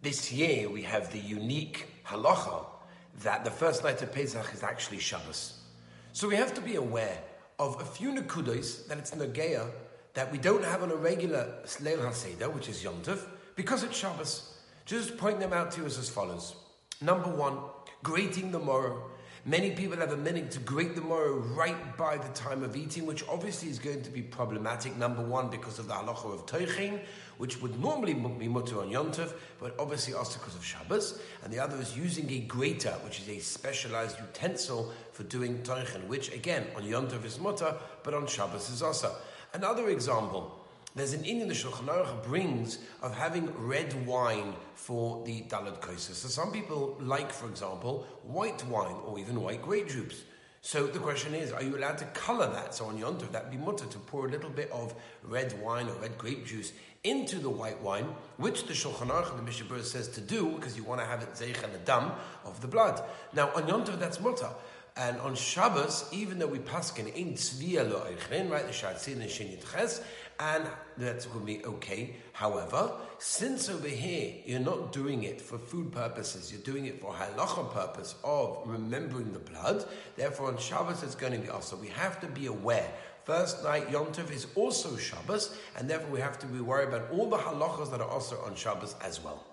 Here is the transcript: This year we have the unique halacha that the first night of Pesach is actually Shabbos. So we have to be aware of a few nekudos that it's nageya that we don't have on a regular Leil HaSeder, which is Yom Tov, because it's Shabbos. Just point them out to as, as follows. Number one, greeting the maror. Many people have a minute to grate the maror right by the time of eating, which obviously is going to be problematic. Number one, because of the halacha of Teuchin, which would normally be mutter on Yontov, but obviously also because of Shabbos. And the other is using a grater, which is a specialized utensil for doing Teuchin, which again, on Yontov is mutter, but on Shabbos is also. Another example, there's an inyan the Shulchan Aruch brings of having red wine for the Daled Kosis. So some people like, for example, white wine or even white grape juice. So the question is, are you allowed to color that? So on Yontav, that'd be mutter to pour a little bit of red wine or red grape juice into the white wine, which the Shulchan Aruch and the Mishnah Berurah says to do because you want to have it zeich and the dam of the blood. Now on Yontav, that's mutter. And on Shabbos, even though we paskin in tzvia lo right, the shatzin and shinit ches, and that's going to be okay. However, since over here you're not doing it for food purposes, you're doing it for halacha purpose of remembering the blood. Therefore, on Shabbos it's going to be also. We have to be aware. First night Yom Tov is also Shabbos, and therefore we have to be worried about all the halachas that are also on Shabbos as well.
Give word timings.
This 0.00 0.30
year 0.30 0.68
we 0.68 0.82
have 0.82 1.12
the 1.12 1.18
unique 1.18 1.86
halacha 2.06 2.64
that 3.22 3.44
the 3.44 3.50
first 3.50 3.82
night 3.82 4.00
of 4.00 4.12
Pesach 4.12 4.54
is 4.54 4.62
actually 4.62 5.00
Shabbos. 5.00 5.60
So 6.12 6.28
we 6.28 6.36
have 6.36 6.54
to 6.54 6.60
be 6.60 6.76
aware 6.76 7.18
of 7.58 7.80
a 7.80 7.84
few 7.84 8.12
nekudos 8.12 8.86
that 8.86 8.98
it's 8.98 9.10
nageya 9.10 9.68
that 10.14 10.30
we 10.30 10.38
don't 10.38 10.64
have 10.64 10.84
on 10.84 10.92
a 10.92 10.96
regular 10.96 11.52
Leil 11.80 11.98
HaSeder, 11.98 12.52
which 12.54 12.68
is 12.68 12.84
Yom 12.84 13.02
Tov, 13.02 13.20
because 13.56 13.82
it's 13.82 13.96
Shabbos. 13.96 14.58
Just 14.86 15.18
point 15.18 15.40
them 15.40 15.52
out 15.52 15.72
to 15.72 15.84
as, 15.84 15.98
as 15.98 16.08
follows. 16.08 16.54
Number 17.00 17.28
one, 17.28 17.58
greeting 18.04 18.52
the 18.52 18.60
maror. 18.60 19.02
Many 19.48 19.70
people 19.70 19.96
have 19.96 20.12
a 20.12 20.16
minute 20.18 20.50
to 20.50 20.58
grate 20.58 20.94
the 20.94 21.00
maror 21.00 21.56
right 21.56 21.96
by 21.96 22.18
the 22.18 22.28
time 22.34 22.62
of 22.62 22.76
eating, 22.76 23.06
which 23.06 23.26
obviously 23.30 23.70
is 23.70 23.78
going 23.78 24.02
to 24.02 24.10
be 24.10 24.20
problematic. 24.20 24.94
Number 24.98 25.22
one, 25.22 25.48
because 25.48 25.78
of 25.78 25.88
the 25.88 25.94
halacha 25.94 26.34
of 26.34 26.44
Teuchin, 26.44 27.00
which 27.38 27.62
would 27.62 27.80
normally 27.80 28.12
be 28.12 28.46
mutter 28.46 28.78
on 28.78 28.90
Yontov, 28.90 29.32
but 29.58 29.74
obviously 29.78 30.12
also 30.12 30.38
because 30.38 30.54
of 30.54 30.62
Shabbos. 30.62 31.22
And 31.42 31.50
the 31.50 31.60
other 31.60 31.78
is 31.78 31.96
using 31.96 32.30
a 32.30 32.40
grater, 32.40 32.92
which 33.02 33.20
is 33.20 33.28
a 33.30 33.38
specialized 33.38 34.18
utensil 34.18 34.92
for 35.12 35.22
doing 35.22 35.62
Teuchin, 35.62 36.06
which 36.08 36.30
again, 36.34 36.66
on 36.76 36.82
Yontov 36.82 37.24
is 37.24 37.40
mutter, 37.40 37.74
but 38.02 38.12
on 38.12 38.26
Shabbos 38.26 38.68
is 38.68 38.82
also. 38.82 39.16
Another 39.54 39.88
example, 39.88 40.62
there's 40.98 41.12
an 41.12 41.22
inyan 41.22 41.48
the 41.48 41.54
Shulchan 41.54 41.86
Aruch 41.86 42.24
brings 42.24 42.78
of 43.02 43.14
having 43.14 43.52
red 43.56 44.06
wine 44.06 44.54
for 44.74 45.24
the 45.24 45.42
Daled 45.42 45.80
Kosis. 45.80 46.14
So 46.14 46.28
some 46.28 46.50
people 46.50 46.96
like, 47.00 47.32
for 47.32 47.48
example, 47.48 48.06
white 48.24 48.66
wine 48.66 48.96
or 49.06 49.18
even 49.18 49.40
white 49.40 49.62
grape 49.62 49.88
juice. 49.88 50.24
So 50.60 50.86
the 50.86 50.98
question 50.98 51.34
is, 51.34 51.52
are 51.52 51.62
you 51.62 51.76
allowed 51.76 51.98
to 51.98 52.04
color 52.06 52.50
that? 52.52 52.74
So 52.74 52.86
on 52.86 52.98
Yontav, 52.98 53.30
that'd 53.30 53.50
be 53.50 53.56
mutter 53.56 53.86
to 53.86 53.98
pour 53.98 54.26
a 54.26 54.28
little 54.28 54.50
bit 54.50 54.70
of 54.72 54.92
red 55.22 55.54
wine 55.62 55.88
or 55.88 55.94
red 55.94 56.18
grape 56.18 56.44
juice 56.44 56.72
into 57.04 57.38
the 57.38 57.48
white 57.48 57.80
wine, 57.80 58.06
which 58.36 58.66
the 58.66 58.74
Shulchan 58.74 59.08
Aruch 59.08 59.30
and 59.30 59.38
the 59.38 59.42
Mishnah 59.42 59.66
Berurah 59.66 59.84
says 59.84 60.08
to 60.08 60.20
do 60.20 60.50
because 60.56 60.76
you 60.76 60.82
want 60.82 61.00
to 61.00 61.06
have 61.06 61.22
it 61.22 61.32
zeich 61.34 61.62
and 61.62 61.72
the 61.72 61.78
dam 61.78 62.10
of 62.44 62.60
the 62.60 62.66
blood. 62.66 63.00
Now 63.32 63.50
on 63.54 63.68
Yontav, 63.68 64.00
that's 64.00 64.20
mutter. 64.20 64.50
And 64.98 65.16
on 65.20 65.36
Shabbos, 65.36 66.08
even 66.10 66.40
though 66.40 66.48
we 66.48 66.58
paskin 66.58 67.14
in 67.14 67.34
tzvia 67.34 67.88
lo 67.88 68.02
right, 68.50 68.66
the 68.66 68.72
shatzin 68.72 69.20
and 69.20 69.30
shinit 69.30 69.64
ches, 69.72 70.02
and 70.40 70.64
that's 70.96 71.26
going 71.26 71.40
to 71.40 71.46
be 71.46 71.64
okay. 71.64 72.16
However, 72.32 72.90
since 73.18 73.68
over 73.68 73.86
here 73.86 74.34
you're 74.44 74.58
not 74.58 74.92
doing 74.92 75.22
it 75.22 75.40
for 75.40 75.56
food 75.56 75.92
purposes, 75.92 76.50
you're 76.52 76.62
doing 76.62 76.86
it 76.86 77.00
for 77.00 77.12
halacha 77.12 77.72
purpose 77.72 78.16
of 78.24 78.62
remembering 78.66 79.32
the 79.32 79.38
blood. 79.38 79.84
Therefore, 80.16 80.48
on 80.48 80.58
Shabbos 80.58 81.04
it's 81.04 81.14
going 81.14 81.32
to 81.32 81.38
be 81.38 81.48
also. 81.48 81.76
We 81.76 81.88
have 81.88 82.20
to 82.20 82.26
be 82.26 82.46
aware. 82.46 82.90
First 83.22 83.62
night 83.62 83.88
Yom 83.92 84.06
Tov 84.06 84.32
is 84.32 84.48
also 84.56 84.96
Shabbos, 84.96 85.56
and 85.76 85.88
therefore 85.88 86.10
we 86.10 86.20
have 86.20 86.40
to 86.40 86.46
be 86.46 86.60
worried 86.60 86.88
about 86.88 87.10
all 87.12 87.30
the 87.30 87.36
halachas 87.36 87.92
that 87.92 88.00
are 88.00 88.10
also 88.10 88.40
on 88.44 88.56
Shabbos 88.56 88.96
as 89.00 89.22
well. 89.22 89.44